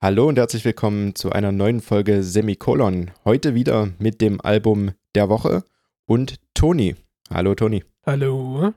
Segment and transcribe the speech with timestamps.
[0.00, 3.10] Hallo und herzlich willkommen zu einer neuen Folge Semikolon.
[3.24, 5.64] Heute wieder mit dem Album der Woche
[6.06, 6.94] und Toni.
[7.34, 7.82] Hallo Toni.
[8.06, 8.72] Hallo.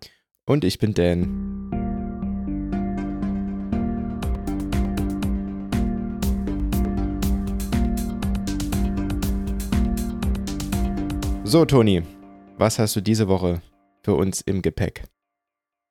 [0.47, 1.69] Und ich bin Dan.
[11.43, 12.01] So Toni,
[12.57, 13.61] was hast du diese Woche
[14.01, 15.03] für uns im Gepäck?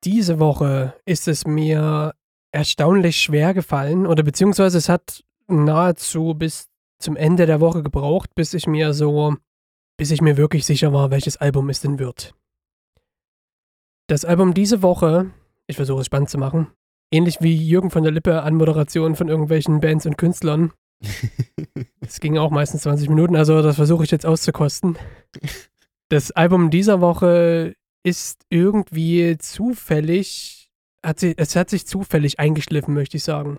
[0.02, 2.14] Diese Woche ist es mir
[2.52, 6.68] erstaunlich schwer gefallen oder beziehungsweise es hat nahezu bis
[6.98, 9.36] zum Ende der Woche gebraucht, bis ich mir so,
[9.96, 12.34] bis ich mir wirklich sicher war, welches Album es denn wird.
[14.08, 15.30] Das Album diese Woche,
[15.66, 16.68] ich versuche es spannend zu machen,
[17.12, 20.72] ähnlich wie Jürgen von der Lippe an Moderation von irgendwelchen Bands und Künstlern.
[22.00, 24.98] Es ging auch meistens 20 Minuten, also das versuche ich jetzt auszukosten.
[26.08, 30.59] Das Album dieser Woche ist irgendwie zufällig
[31.04, 33.58] hat sie, es hat sich zufällig eingeschliffen, möchte ich sagen.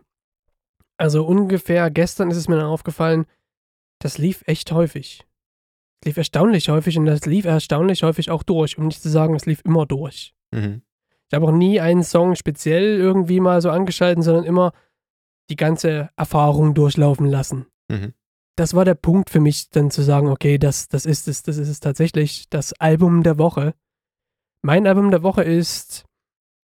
[0.98, 3.26] Also ungefähr gestern ist es mir dann aufgefallen,
[4.00, 5.26] das lief echt häufig.
[6.02, 9.36] Es lief erstaunlich häufig und das lief erstaunlich häufig auch durch, um nicht zu sagen,
[9.36, 10.34] es lief immer durch.
[10.52, 10.82] Mhm.
[11.28, 14.74] Ich habe auch nie einen Song speziell irgendwie mal so angeschalten, sondern immer
[15.50, 17.68] die ganze Erfahrung durchlaufen lassen.
[17.88, 18.14] Mhm.
[18.58, 21.58] Das war der Punkt für mich, dann zu sagen, okay, das, das ist es, das
[21.58, 23.74] ist es tatsächlich, das Album der Woche.
[24.62, 26.06] Mein Album der Woche ist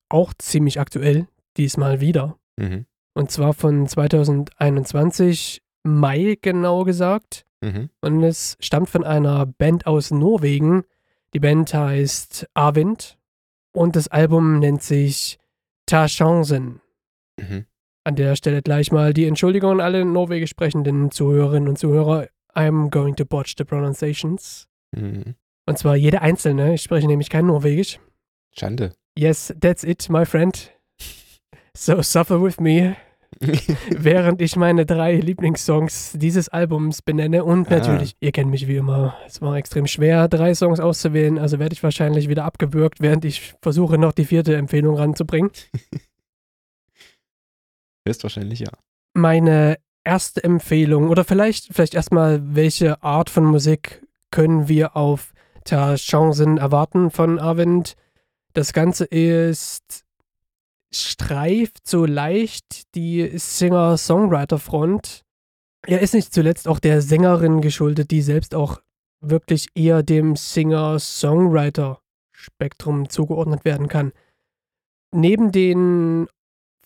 [0.09, 2.39] auch ziemlich aktuell, diesmal wieder.
[2.57, 2.87] Mhm.
[3.15, 7.47] Und zwar von 2021, Mai genau gesagt.
[7.61, 7.91] Mhm.
[8.01, 10.85] Und es stammt von einer Band aus Norwegen.
[11.33, 13.19] Die Band heißt Arvind
[13.73, 15.39] und das Album nennt sich
[15.87, 16.81] Ta Chancen.
[17.39, 17.67] Mhm.
[18.05, 22.29] An der Stelle gleich mal die Entschuldigung an alle norwegisch sprechenden Zuhörerinnen und Zuhörer.
[22.55, 24.69] I'm going to botch the pronunciations.
[24.93, 25.35] Mhm.
[25.67, 26.75] Und zwar jede einzelne.
[26.75, 27.99] Ich spreche nämlich kein Norwegisch.
[28.53, 28.95] Schande.
[29.19, 30.73] Yes, that's it, my friend.
[31.75, 32.97] So suffer with me.
[33.91, 37.45] während ich meine drei Lieblingssongs dieses Albums benenne.
[37.45, 37.79] Und ah.
[37.79, 41.75] natürlich, ihr kennt mich wie immer, es war extrem schwer, drei Songs auszuwählen, also werde
[41.75, 45.51] ich wahrscheinlich wieder abgewürgt, während ich versuche, noch die vierte Empfehlung ranzubringen.
[48.09, 48.71] Höchstwahrscheinlich ja.
[49.15, 55.33] Meine erste Empfehlung, oder vielleicht, vielleicht erstmal, welche Art von Musik können wir auf
[55.69, 57.97] der Chancen erwarten von Arvind?
[58.57, 60.05] Das Ganze ist
[60.91, 65.27] streift so leicht die Singer-Songwriter-Front.
[65.87, 68.81] Er ist nicht zuletzt auch der Sängerin geschuldet, die selbst auch
[69.21, 74.13] wirklich eher dem Singer-Songwriter-Spektrum zugeordnet werden kann.
[75.15, 76.27] Neben den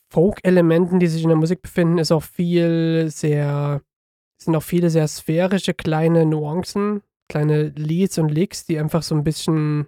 [0.09, 3.81] Folk-Elementen, die sich in der Musik befinden, ist auch viel sehr,
[4.43, 9.23] sind auch viele sehr sphärische kleine Nuancen, kleine Leads und Licks, die einfach so ein
[9.23, 9.87] bisschen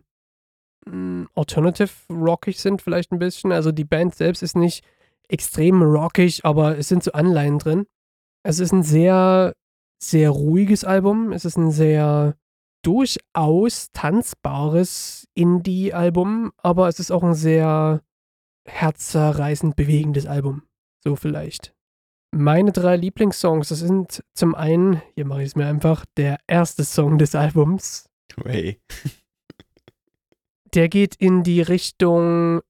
[1.35, 3.53] alternative rockig sind, vielleicht ein bisschen.
[3.53, 4.85] Also die Band selbst ist nicht
[5.29, 7.87] extrem rockig, aber es sind so Anleihen drin.
[8.43, 9.55] Es ist ein sehr,
[10.03, 11.33] sehr ruhiges Album.
[11.33, 12.37] Es ist ein sehr
[12.85, 18.03] durchaus tanzbares Indie-Album, aber es ist auch ein sehr
[18.69, 20.63] herzerreißend bewegendes Album.
[21.05, 21.75] So vielleicht.
[22.35, 26.85] Meine drei Lieblingssongs, das sind zum einen, hier mache ich es mir einfach, der erste
[26.85, 28.09] Song des Albums.
[28.45, 28.81] Hey.
[30.75, 32.63] Der geht in die Richtung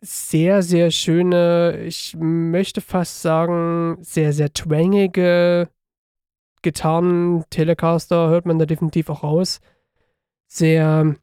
[0.00, 5.68] sehr, sehr schöne, ich möchte fast sagen, sehr, sehr twangige
[6.62, 9.60] Gitarren, Telecaster hört man da definitiv auch raus.
[10.46, 11.16] Sehr,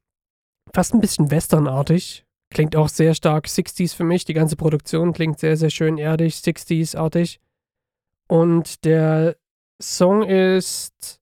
[0.74, 2.26] fast ein bisschen westernartig.
[2.52, 4.26] Klingt auch sehr stark 60s für mich.
[4.26, 7.40] Die ganze Produktion klingt sehr, sehr schön erdig, 60s-artig.
[8.28, 9.38] Und der
[9.82, 11.22] Song ist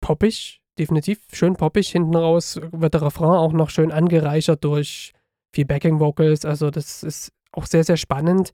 [0.00, 1.88] poppig, definitiv schön poppig.
[1.90, 5.12] Hinten raus wird der Refrain auch noch schön angereichert durch
[5.52, 6.44] viel Backing Vocals.
[6.44, 8.52] Also, das ist auch sehr, sehr spannend.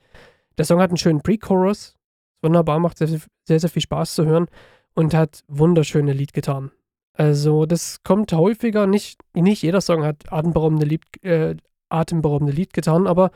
[0.58, 1.96] Der Song hat einen schönen Pre-Chorus.
[2.42, 4.46] Wunderbar, macht sehr, sehr, sehr viel Spaß zu hören
[4.94, 6.72] und hat wunderschöne Liedgitarren.
[7.14, 8.86] Also, das kommt häufiger.
[8.86, 11.56] Nicht, nicht jeder Song hat atemberaubende, Lied, äh,
[11.88, 13.30] atemberaubende Liedgitarren, aber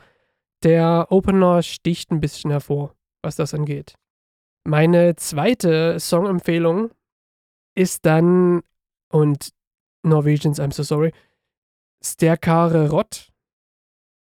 [0.63, 3.95] der Opener sticht ein bisschen hervor, was das angeht.
[4.63, 6.89] Meine zweite Songempfehlung
[7.75, 8.63] ist dann
[9.15, 9.53] und
[10.03, 11.13] Norwegians, I'm so sorry.
[12.03, 13.31] Sterkare Rott,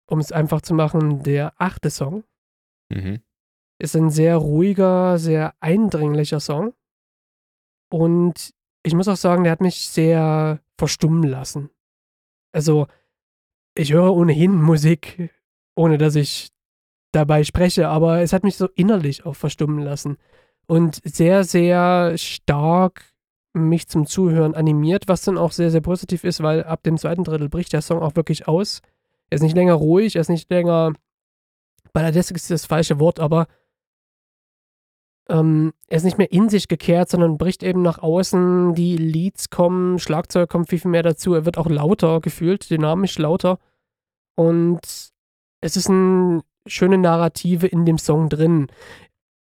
[0.09, 2.23] um es einfach zu machen, der achte Song.
[2.91, 3.21] Mhm.
[3.81, 6.75] Ist ein sehr ruhiger, sehr eindringlicher Song.
[7.91, 8.55] Und
[8.85, 11.71] ich muss auch sagen, der hat mich sehr verstummen lassen.
[12.53, 12.87] Also,
[13.77, 15.35] ich höre ohnehin Musik,
[15.75, 16.51] ohne dass ich
[17.11, 20.19] dabei spreche, aber es hat mich so innerlich auch verstummen lassen.
[20.67, 23.14] Und sehr, sehr stark
[23.55, 27.25] mich zum Zuhören animiert, was dann auch sehr, sehr positiv ist, weil ab dem zweiten
[27.25, 28.83] Drittel bricht der Song auch wirklich aus.
[29.31, 30.93] Er ist nicht länger ruhig, er ist nicht länger
[31.93, 33.47] balladesk ist das falsche Wort, aber
[35.29, 38.75] Ähm, er ist nicht mehr in sich gekehrt, sondern bricht eben nach außen.
[38.75, 41.33] Die Leads kommen, Schlagzeug kommt viel, viel mehr dazu.
[41.33, 43.59] Er wird auch lauter gefühlt, dynamisch lauter.
[44.37, 44.81] Und
[45.63, 48.67] es ist eine schöne Narrative in dem Song drin.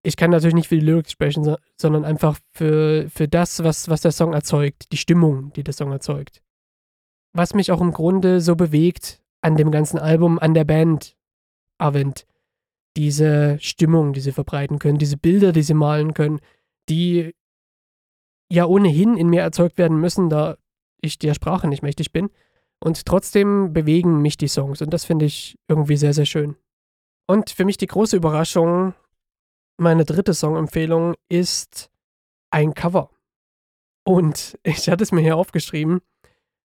[0.04, 3.88] Ich kann natürlich nicht für die Lyrics sprechen, so, sondern einfach für, für das, was,
[3.88, 6.42] was der Song erzeugt, die Stimmung, die der Song erzeugt.
[7.32, 11.16] Was mich auch im Grunde so bewegt an dem ganzen Album, an der Band
[11.78, 12.26] Avent,
[12.96, 16.40] diese Stimmung, die sie verbreiten können, diese Bilder, die sie malen können,
[16.88, 17.34] die
[18.50, 20.56] ja ohnehin in mir erzeugt werden müssen, da
[21.00, 22.30] ich der Sprache nicht mächtig bin.
[22.78, 26.56] Und trotzdem bewegen mich die Songs und das finde ich irgendwie sehr, sehr schön.
[27.26, 28.94] Und für mich die große Überraschung,
[29.82, 31.90] meine dritte Songempfehlung ist
[32.50, 33.10] ein Cover.
[34.04, 36.00] Und ich hatte es mir hier aufgeschrieben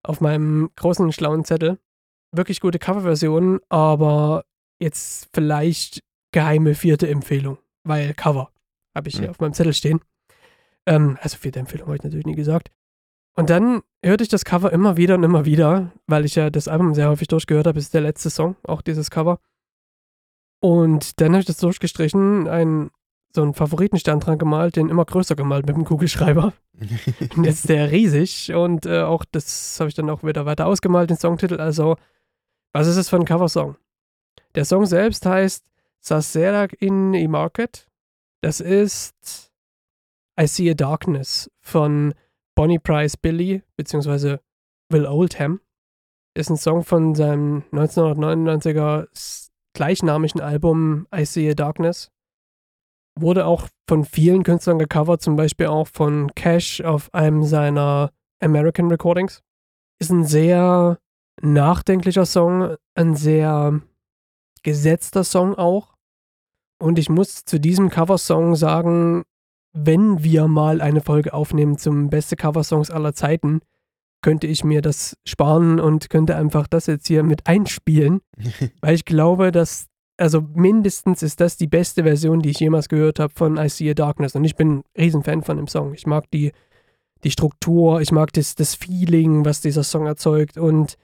[0.03, 1.79] auf meinem großen schlauen Zettel.
[2.33, 4.45] Wirklich gute Coverversion, aber
[4.79, 6.03] jetzt vielleicht
[6.33, 8.51] geheime vierte Empfehlung, weil Cover
[8.95, 9.31] habe ich hier mhm.
[9.31, 10.01] auf meinem Zettel stehen.
[10.87, 12.71] Ähm, also vierte Empfehlung habe ich natürlich nie gesagt.
[13.37, 16.69] Und dann hörte ich das Cover immer wieder und immer wieder, weil ich ja das
[16.69, 17.77] Album sehr häufig durchgehört habe.
[17.77, 19.41] Das ist der letzte Song, auch dieses Cover.
[20.61, 22.91] Und dann habe ich das durchgestrichen, einen,
[23.35, 26.53] so einen Favoritenstern dran gemalt, den immer größer gemalt mit dem Kugelschreiber.
[27.37, 30.67] und jetzt ist der riesig und äh, auch das habe ich dann auch wieder weiter
[30.67, 31.61] ausgemalt, den Songtitel.
[31.61, 31.97] Also,
[32.73, 33.77] was ist das für ein Coversong?
[34.55, 35.65] Der Song selbst heißt
[36.01, 37.89] Saserak in a Market.
[38.41, 39.53] Das ist
[40.41, 42.15] I See a Darkness von
[42.55, 44.41] Bonnie Price Billy beziehungsweise
[44.91, 45.61] Will Oldham.
[46.35, 49.09] Ist ein Song von seinem 1999er
[49.73, 52.14] gleichnamigen Album I See a Darkness.
[53.19, 58.89] Wurde auch von vielen Künstlern gecovert, zum Beispiel auch von Cash auf einem seiner American
[58.89, 59.43] Recordings.
[60.01, 60.99] Ist ein sehr
[61.41, 63.81] nachdenklicher Song, ein sehr
[64.63, 65.95] gesetzter Song auch.
[66.81, 69.23] Und ich muss zu diesem Coversong sagen,
[69.73, 73.61] wenn wir mal eine Folge aufnehmen zum beste Coversongs aller Zeiten,
[74.23, 78.21] könnte ich mir das sparen und könnte einfach das jetzt hier mit einspielen,
[78.81, 83.19] weil ich glaube, dass also mindestens ist das die beste Version, die ich jemals gehört
[83.19, 85.95] habe von I See a Darkness und ich bin ein Riesenfan von dem Song.
[85.95, 86.53] Ich mag die
[87.25, 90.99] die Struktur, ich mag das, das Feeling, was dieser Song erzeugt und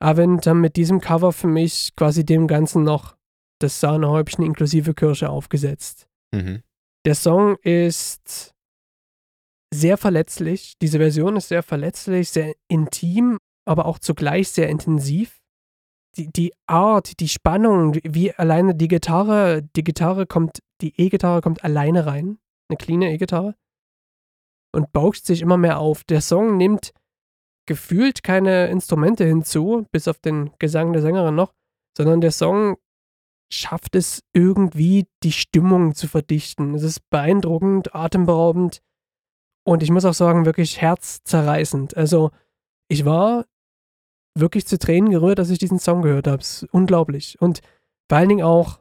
[0.00, 3.16] Avent haben mit diesem Cover für mich quasi dem Ganzen noch
[3.60, 6.08] das Sahnehäubchen inklusive Kirsche aufgesetzt.
[6.32, 6.62] Mhm.
[7.06, 8.52] Der Song ist
[9.72, 10.74] sehr verletzlich.
[10.82, 15.40] Diese Version ist sehr verletzlich, sehr intim, aber auch zugleich sehr intensiv.
[16.16, 21.64] Die, die Art, die Spannung, wie alleine die Gitarre, die Gitarre kommt, die E-Gitarre kommt
[21.64, 22.38] alleine rein,
[22.68, 23.54] eine clean E-Gitarre,
[24.72, 26.04] und bauscht sich immer mehr auf.
[26.04, 26.92] Der Song nimmt
[27.66, 31.52] gefühlt keine Instrumente hinzu, bis auf den Gesang der Sängerin noch,
[31.96, 32.76] sondern der Song
[33.52, 36.74] schafft es irgendwie, die Stimmung zu verdichten.
[36.74, 38.82] Es ist beeindruckend, atemberaubend
[39.66, 41.96] und ich muss auch sagen, wirklich herzzerreißend.
[41.96, 42.30] Also,
[42.88, 43.46] ich war
[44.34, 46.40] wirklich zu Tränen gerührt, dass ich diesen Song gehört habe.
[46.40, 47.36] Ist unglaublich.
[47.40, 47.60] Und
[48.08, 48.80] vor allen Dingen auch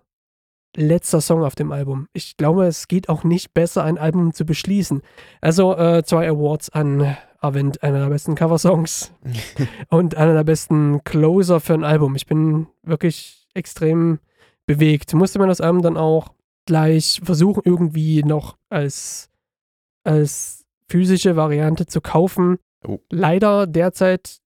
[0.76, 2.08] letzter Song auf dem Album.
[2.14, 5.02] Ich glaube, es geht auch nicht besser, ein Album zu beschließen.
[5.42, 9.12] Also äh, zwei Awards an Avent, einer der besten Coversongs
[9.90, 12.16] und einer der besten Closer für ein Album.
[12.16, 14.20] Ich bin wirklich extrem
[14.66, 15.14] bewegt.
[15.14, 16.30] Musste man das Album dann auch
[16.66, 19.30] gleich versuchen, irgendwie noch als,
[20.04, 22.58] als physische Variante zu kaufen.
[22.88, 23.00] Oh.
[23.10, 24.40] Leider derzeit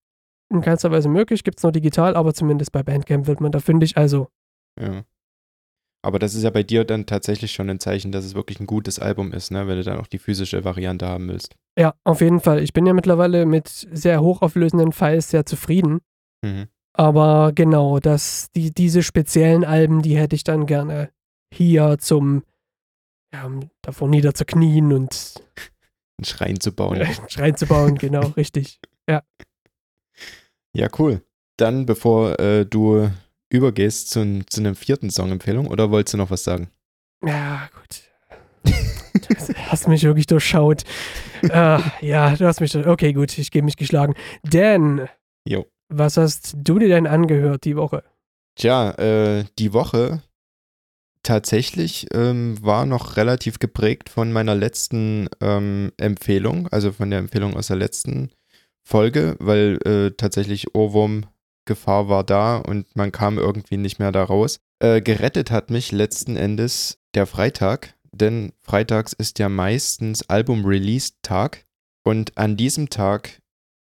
[0.50, 3.60] in keinster Weise möglich, gibt es nur digital, aber zumindest bei Bandcamp wird man da
[3.60, 4.28] fündig, also.
[4.80, 5.04] Ja.
[6.04, 8.68] Aber das ist ja bei dir dann tatsächlich schon ein Zeichen, dass es wirklich ein
[8.68, 9.68] gutes Album ist, ne?
[9.68, 11.56] wenn du dann auch die physische Variante haben willst.
[11.78, 12.64] Ja, auf jeden Fall.
[12.64, 16.00] Ich bin ja mittlerweile mit sehr hochauflösenden Files sehr zufrieden.
[16.44, 16.68] Mhm.
[16.94, 21.12] Aber genau, das, die, diese speziellen Alben, die hätte ich dann gerne
[21.54, 22.44] hier zum,
[23.34, 23.50] ja,
[23.82, 25.36] davor niederzuknien und
[26.18, 26.98] einen Schrein zu bauen.
[27.02, 28.80] Einen Schrein zu bauen, genau, richtig.
[29.10, 29.24] Ja.
[30.78, 31.24] Ja, cool.
[31.58, 33.10] Dann, bevor äh, du
[33.50, 36.70] übergehst zu, zu einem vierten Song-Empfehlung, oder wolltest du noch was sagen?
[37.26, 38.04] Ja, gut.
[39.28, 40.84] Du hast mich wirklich durchschaut.
[41.44, 42.76] uh, ja, du hast mich.
[42.76, 44.14] Okay, gut, ich gebe mich geschlagen.
[44.44, 45.08] Denn
[45.48, 45.66] jo.
[45.90, 48.04] Was hast du dir denn angehört die Woche?
[48.56, 50.22] Tja, äh, die Woche
[51.24, 57.56] tatsächlich ähm, war noch relativ geprägt von meiner letzten ähm, Empfehlung, also von der Empfehlung
[57.56, 58.30] aus der letzten
[58.88, 64.60] Folge, weil äh, tatsächlich Ohrwurm-Gefahr war da und man kam irgendwie nicht mehr da raus.
[64.80, 71.66] Äh, gerettet hat mich letzten Endes der Freitag, denn freitags ist ja meistens Album-Release-Tag
[72.06, 73.42] und an diesem Tag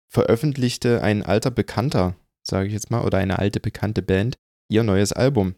[0.08, 4.36] veröffentlichte ein alter Bekannter, sage ich jetzt mal, oder eine alte bekannte Band,
[4.70, 5.56] ihr neues Album.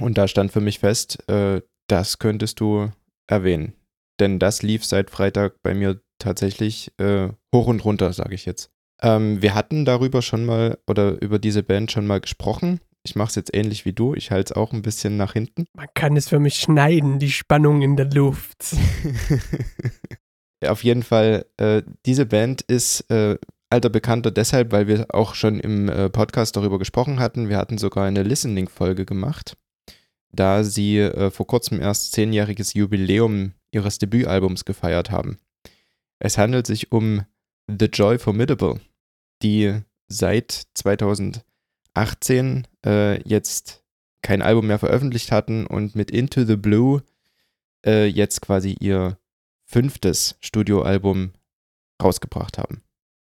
[0.00, 2.90] Und da stand für mich fest, äh, das könntest du
[3.26, 3.74] erwähnen.
[4.18, 8.70] Denn das lief seit Freitag bei mir tatsächlich äh, hoch und runter, sage ich jetzt.
[9.02, 12.80] Ähm, wir hatten darüber schon mal oder über diese Band schon mal gesprochen.
[13.06, 14.14] Ich mache es jetzt ähnlich wie du.
[14.14, 15.66] Ich halte es auch ein bisschen nach hinten.
[15.74, 18.74] Man kann es für mich schneiden, die Spannung in der Luft.
[20.66, 23.36] auf jeden Fall, äh, diese Band ist äh,
[23.68, 27.50] alter Bekannter deshalb, weil wir auch schon im äh, Podcast darüber gesprochen hatten.
[27.50, 29.58] Wir hatten sogar eine Listening-Folge gemacht,
[30.32, 35.38] da sie äh, vor kurzem erst zehnjähriges Jubiläum ihres Debütalbums gefeiert haben.
[36.18, 37.22] Es handelt sich um
[37.68, 38.80] The Joy Formidable,
[39.42, 43.84] die seit 2018 äh, jetzt
[44.22, 47.02] kein Album mehr veröffentlicht hatten und mit Into the Blue
[47.86, 49.18] äh, jetzt quasi ihr
[49.66, 51.32] fünftes Studioalbum
[52.02, 52.82] rausgebracht haben.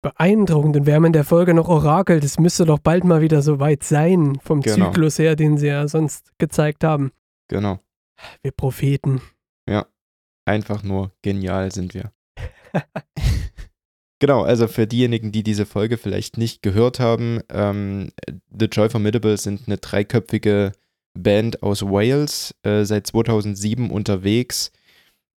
[0.02, 0.76] Beeindruckend.
[0.76, 2.20] Und wir haben in der Folge noch Orakel.
[2.20, 4.90] Das müsste doch bald mal wieder so weit sein, vom Genau.
[4.90, 7.10] Zyklus her, den sie ja sonst gezeigt haben.
[7.48, 7.80] Genau.
[8.42, 9.22] Wir Propheten.
[9.68, 9.86] Ja.
[10.44, 12.12] Einfach nur genial sind wir.
[14.20, 18.10] Genau, also für diejenigen, die diese Folge vielleicht nicht gehört haben, ähm,
[18.58, 20.72] The Joy Formidable sind eine dreiköpfige
[21.18, 24.72] Band aus Wales, äh, seit 2007 unterwegs,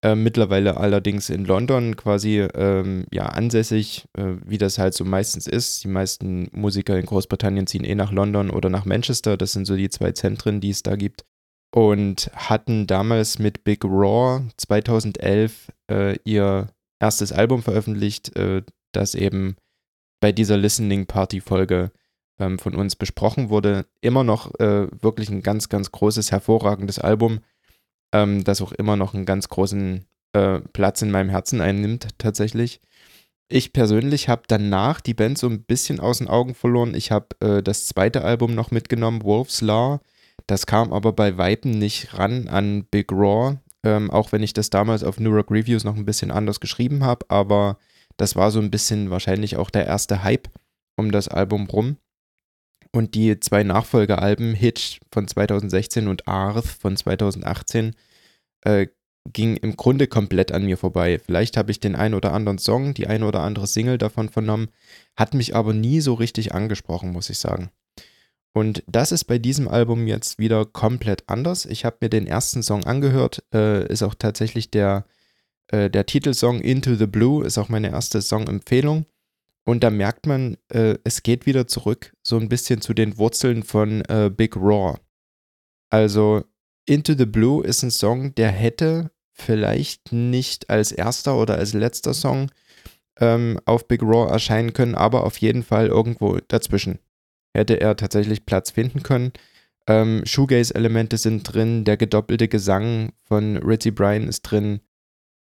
[0.04, 5.48] äh, mittlerweile allerdings in London quasi ähm, ja, ansässig, äh, wie das halt so meistens
[5.48, 5.84] ist.
[5.84, 9.75] Die meisten Musiker in Großbritannien ziehen eh nach London oder nach Manchester, das sind so
[9.75, 11.25] die zwei Zentren, die es da gibt.
[11.74, 16.68] Und hatten damals mit Big Raw 2011 äh, ihr
[17.00, 19.56] erstes Album veröffentlicht, äh, das eben
[20.20, 21.92] bei dieser Listening Party Folge
[22.40, 23.86] ähm, von uns besprochen wurde.
[24.02, 27.40] Immer noch äh, wirklich ein ganz, ganz großes, hervorragendes Album,
[28.14, 32.82] ähm, das auch immer noch einen ganz großen äh, Platz in meinem Herzen einnimmt, tatsächlich.
[33.48, 36.96] Ich persönlich habe danach die Band so ein bisschen aus den Augen verloren.
[36.96, 40.00] Ich habe äh, das zweite Album noch mitgenommen, Wolf's Law.
[40.48, 44.70] Das kam aber bei Weitem nicht ran an Big Raw, ähm, auch wenn ich das
[44.70, 47.77] damals auf New Rock Reviews noch ein bisschen anders geschrieben habe, aber
[48.18, 50.50] das war so ein bisschen wahrscheinlich auch der erste Hype
[50.98, 51.98] um das Album rum.
[52.92, 57.94] Und die zwei Nachfolgealben, Hitch von 2016 und Arth von 2018,
[58.62, 58.88] äh,
[59.34, 61.20] ging im Grunde komplett an mir vorbei.
[61.20, 64.70] Vielleicht habe ich den einen oder anderen Song, die eine oder andere Single davon vernommen,
[65.18, 67.70] hat mich aber nie so richtig angesprochen, muss ich sagen.
[68.56, 71.66] Und das ist bei diesem Album jetzt wieder komplett anders.
[71.66, 75.06] Ich habe mir den ersten Song angehört, äh, ist auch tatsächlich der,
[75.68, 79.08] äh, der Titelsong Into the Blue, ist auch meine erste Song-Empfehlung.
[79.66, 83.62] Und da merkt man, äh, es geht wieder zurück, so ein bisschen zu den Wurzeln
[83.62, 85.00] von äh, Big Raw.
[85.90, 86.46] Also
[86.86, 92.14] Into the Blue ist ein Song, der hätte vielleicht nicht als erster oder als letzter
[92.14, 92.50] Song
[93.20, 97.00] ähm, auf Big Raw erscheinen können, aber auf jeden Fall irgendwo dazwischen
[97.56, 99.34] hätte er tatsächlich Platz finden können.
[99.88, 104.82] Ähm, Shoegaze-Elemente sind drin, der gedoppelte Gesang von Ritzy Bryan ist drin.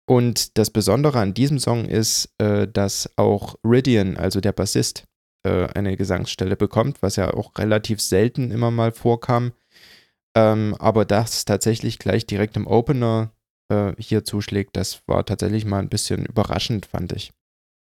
[0.07, 5.05] Und das Besondere an diesem Song ist, äh, dass auch Ridian, also der Bassist,
[5.45, 9.53] äh, eine Gesangsstelle bekommt, was ja auch relativ selten immer mal vorkam.
[10.35, 13.33] Ähm, aber das tatsächlich gleich direkt im Opener
[13.71, 17.33] äh, hier zuschlägt, das war tatsächlich mal ein bisschen überraschend, fand ich.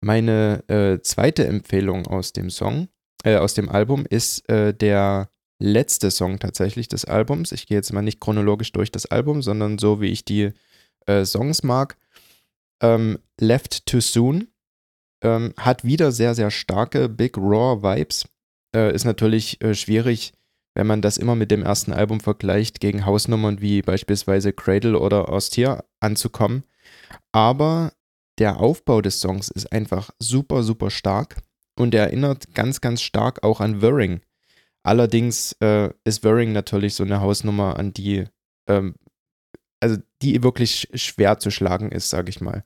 [0.01, 2.87] Meine äh, zweite Empfehlung aus dem Song,
[3.25, 5.29] äh, aus dem Album, ist äh, der
[5.59, 7.51] letzte Song tatsächlich des Albums.
[7.51, 10.51] Ich gehe jetzt mal nicht chronologisch durch das Album, sondern so, wie ich die
[11.07, 11.97] äh, Songs mag.
[12.81, 14.47] Ähm, Left Too Soon
[15.21, 18.27] ähm, hat wieder sehr, sehr starke Big Raw Vibes.
[18.75, 20.33] Äh, ist natürlich äh, schwierig,
[20.75, 25.29] wenn man das immer mit dem ersten Album vergleicht, gegen Hausnummern wie beispielsweise Cradle oder
[25.29, 26.63] Austere anzukommen.
[27.31, 27.93] Aber
[28.37, 31.37] der Aufbau des Songs ist einfach super, super stark
[31.77, 34.21] und er erinnert ganz, ganz stark auch an Whirring.
[34.83, 38.25] Allerdings äh, ist Whirring natürlich so eine Hausnummer, an die,
[38.69, 38.95] ähm,
[39.79, 42.63] also die wirklich schwer zu schlagen ist, sage ich mal.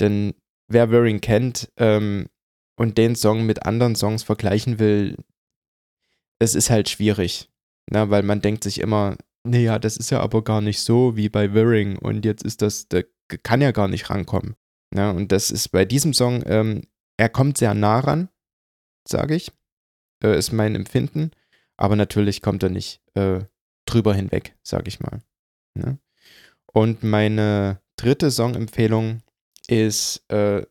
[0.00, 0.34] Denn
[0.68, 2.28] wer Whirring kennt ähm,
[2.76, 5.16] und den Song mit anderen Songs vergleichen will,
[6.38, 7.48] es ist halt schwierig.
[7.90, 11.28] Na, weil man denkt sich immer, naja, das ist ja aber gar nicht so wie
[11.28, 13.06] bei Whirring und jetzt ist das, der
[13.42, 14.54] kann ja gar nicht rankommen.
[14.90, 16.82] Na, und das ist bei diesem Song, ähm,
[17.18, 18.30] er kommt sehr nah ran,
[19.06, 19.52] sage ich,
[20.24, 21.32] äh, ist mein Empfinden,
[21.76, 23.40] aber natürlich kommt er nicht äh,
[23.84, 25.20] drüber hinweg, sage ich mal.
[25.74, 25.98] Ne?
[26.72, 29.22] Und meine dritte Songempfehlung
[29.66, 30.64] ist, äh,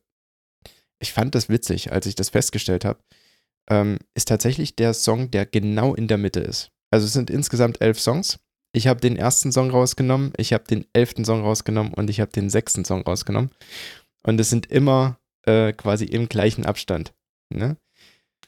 [1.00, 3.00] ich fand das witzig, als ich das festgestellt habe,
[3.70, 6.72] ähm, ist tatsächlich der Song, der genau in der Mitte ist.
[6.90, 8.40] Also es sind insgesamt elf Songs.
[8.72, 12.32] Ich habe den ersten Song rausgenommen, ich habe den elften Song rausgenommen und ich habe
[12.32, 13.52] den sechsten Song rausgenommen.
[14.24, 17.14] Und es sind immer äh, quasi im gleichen Abstand.
[17.50, 17.78] Ne?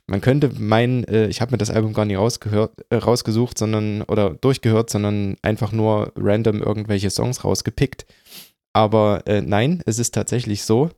[0.07, 4.01] Man könnte meinen, äh, ich habe mir das Album gar nicht rausgehört, äh, rausgesucht, sondern
[4.03, 8.05] oder durchgehört, sondern einfach nur random irgendwelche Songs rausgepickt.
[8.73, 10.89] Aber äh, nein, es ist tatsächlich so.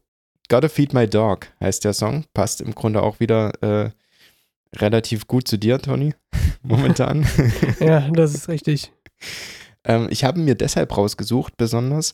[0.50, 2.26] Gotta Feed My Dog heißt der Song.
[2.34, 3.90] Passt im Grunde auch wieder äh,
[4.78, 6.14] relativ gut zu dir, Tony,
[6.64, 7.28] momentan.
[7.80, 8.92] ja, das ist richtig.
[9.84, 12.14] ähm, ich habe mir deshalb rausgesucht, besonders,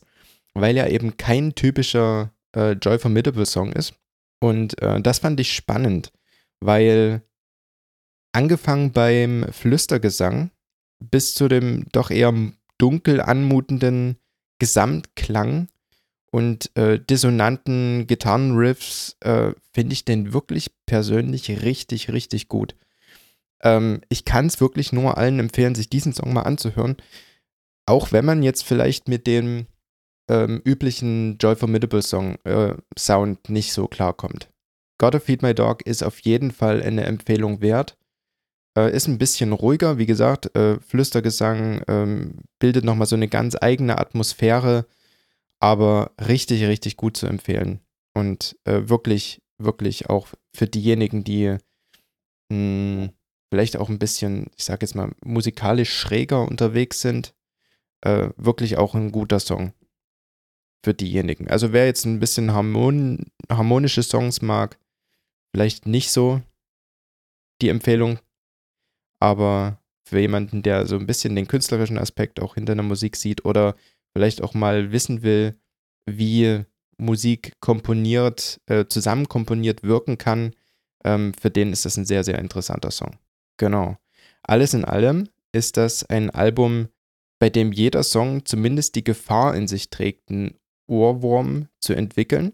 [0.54, 3.94] weil er eben kein typischer äh, Joy Formidable Song ist.
[4.40, 6.12] Und äh, das fand ich spannend,
[6.60, 7.22] weil
[8.32, 10.50] angefangen beim Flüstergesang
[11.00, 12.32] bis zu dem doch eher
[12.78, 14.16] dunkel anmutenden
[14.58, 15.68] Gesamtklang
[16.30, 22.74] und äh, dissonanten Gitarrenriffs äh, finde ich den wirklich persönlich richtig, richtig gut.
[23.62, 26.96] Ähm, ich kann es wirklich nur allen empfehlen, sich diesen Song mal anzuhören.
[27.86, 29.66] Auch wenn man jetzt vielleicht mit dem
[30.28, 34.50] ähm, üblichen Joy Formidable Song äh, Sound nicht so klarkommt.
[34.98, 37.96] Gotta Feed My Dog ist auf jeden Fall eine Empfehlung wert.
[38.76, 43.56] Äh, ist ein bisschen ruhiger, wie gesagt, äh, Flüstergesang ähm, bildet nochmal so eine ganz
[43.60, 44.86] eigene Atmosphäre,
[45.60, 47.80] aber richtig, richtig gut zu empfehlen.
[48.14, 51.56] Und äh, wirklich, wirklich auch für diejenigen, die
[52.50, 53.10] mh, hm,
[53.50, 57.34] vielleicht auch ein bisschen, ich sag jetzt mal, musikalisch schräger unterwegs sind,
[58.02, 59.72] äh, wirklich auch ein guter Song
[60.84, 61.48] für diejenigen.
[61.48, 64.78] Also wer jetzt ein bisschen harmon harmonische Songs mag,
[65.54, 66.42] vielleicht nicht so
[67.60, 68.18] die Empfehlung,
[69.20, 73.44] aber für jemanden, der so ein bisschen den künstlerischen Aspekt auch hinter der Musik sieht
[73.44, 73.74] oder
[74.16, 75.58] vielleicht auch mal wissen will,
[76.06, 76.64] wie
[76.96, 80.54] Musik komponiert, äh, zusammen wirken kann,
[81.04, 83.18] ähm, für den ist das ein sehr, sehr interessanter Song.
[83.56, 83.96] Genau.
[84.42, 86.88] Alles in allem ist das ein Album,
[87.38, 90.58] bei dem jeder Song zumindest die Gefahr in sich trägt, einen
[90.88, 92.52] Ohrwurm zu entwickeln.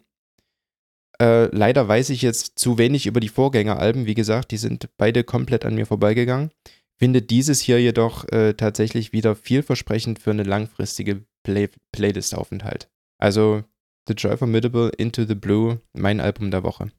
[1.20, 4.06] Äh, leider weiß ich jetzt zu wenig über die Vorgängeralben.
[4.06, 6.50] Wie gesagt, die sind beide komplett an mir vorbeigegangen.
[6.96, 12.88] Finde dieses hier jedoch äh, tatsächlich wieder vielversprechend für eine langfristige Play Playlist-Aufenthalt.
[13.18, 13.62] Also
[14.06, 16.90] The Joy Formidable Into the Blue, mein Album der Woche.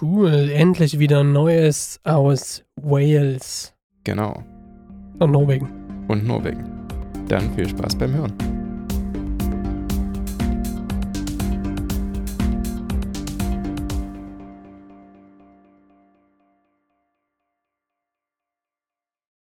[0.00, 3.74] Cool, endlich wieder Neues aus Wales.
[4.04, 4.44] Genau.
[5.18, 5.68] Und Norwegen.
[6.08, 6.64] Und Norwegen.
[7.28, 8.49] Dann viel Spaß beim Hören.